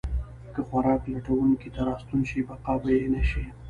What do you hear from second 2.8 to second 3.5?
به یې نه شي.